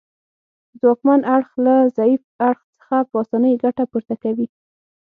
ځواکمن 0.79 1.21
اړخ 1.35 1.49
له 1.65 1.75
ضعیف 1.97 2.21
اړخ 2.47 2.59
څخه 2.77 2.95
په 3.09 3.15
اسانۍ 3.23 3.53
ګټه 3.63 3.83
پورته 3.91 4.15
کوي 4.23 4.47